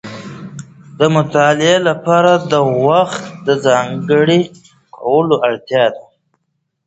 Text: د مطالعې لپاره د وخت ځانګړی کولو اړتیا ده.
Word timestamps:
د 0.99 1.01
مطالعې 1.15 1.75
لپاره 1.87 2.31
د 2.51 2.53
وخت 2.85 3.25
ځانګړی 3.65 4.41
کولو 4.95 5.35
اړتیا 5.47 5.85
ده. 5.95 6.03